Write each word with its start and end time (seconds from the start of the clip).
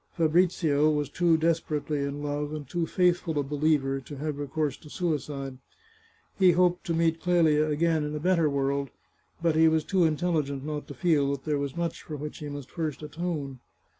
Fabrizio 0.17 0.89
was 0.89 1.11
too 1.11 1.37
desperately 1.37 1.99
in 2.01 2.23
love, 2.23 2.51
and 2.55 2.67
too 2.67 2.87
faithful 2.87 3.37
a 3.37 3.43
believer, 3.43 3.99
to 3.99 4.17
have 4.17 4.39
recourse 4.39 4.75
to 4.77 4.89
suicide. 4.89 5.59
He 6.39 6.53
hoped 6.53 6.83
to 6.87 6.95
meet 6.95 7.21
Clelia 7.21 7.67
again 7.67 8.03
in 8.03 8.15
a 8.15 8.19
better 8.19 8.49
world, 8.49 8.89
but 9.43 9.55
he 9.55 9.67
was 9.67 9.83
too 9.83 10.05
intelligent 10.05 10.65
not 10.65 10.87
to 10.87 10.95
feel 10.95 11.29
that 11.29 11.43
there 11.45 11.59
was 11.59 11.77
much 11.77 12.01
for 12.01 12.15
which 12.15 12.39
he 12.39 12.49
must 12.49 12.71
first 12.71 13.03
atone. 13.03 13.59